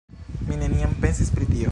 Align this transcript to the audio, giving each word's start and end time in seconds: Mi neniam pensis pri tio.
Mi 0.47 0.55
neniam 0.61 0.95
pensis 1.05 1.31
pri 1.37 1.51
tio. 1.55 1.69